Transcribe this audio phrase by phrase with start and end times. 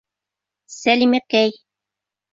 [0.77, 1.57] Сәлимәкәй!